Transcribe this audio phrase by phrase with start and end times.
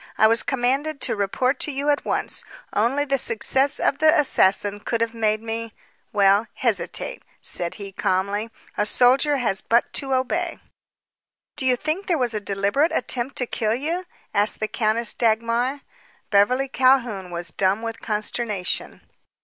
[0.17, 2.43] I was commanded to report to you at once.
[2.73, 5.75] Only the success of the assassin could have made me
[6.11, 8.49] well, hesitate," said he calmly.
[8.79, 10.57] "A soldier has but to obey."
[11.55, 15.81] "Do you think there was a deliberate attempt to kill you?" asked the Countess Dagmar.
[16.31, 19.01] Beverly Calhoun was dumb with consternation.